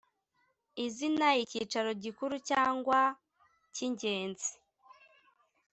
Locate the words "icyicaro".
1.43-1.91